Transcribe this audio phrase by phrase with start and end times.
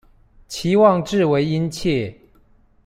[0.47, 2.17] 期望至為殷切